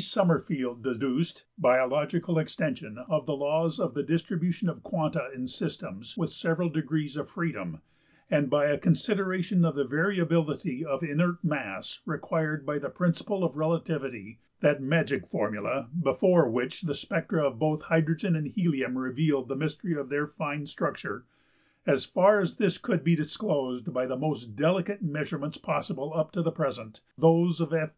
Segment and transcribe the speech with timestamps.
[0.00, 5.46] ~Sommerfeld deduced, by a logical extension of the laws of the distribution of quanta in
[5.46, 7.82] systems with several degrees of freedom,
[8.30, 13.58] and by a consideration of the variability of inert mass required by the principle of
[13.58, 19.54] relativity, that magic formula before which the spectra of both hydrogen and helium revealed the
[19.54, 21.24] mystery of their `fine structure'(36),
[21.86, 26.40] as far as this could be disclosed by the most delicate measurements possible up to
[26.40, 27.90] the present, those of F.